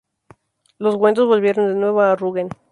[0.79, 2.49] Los Wendos volvieron de nuevo a Rügen.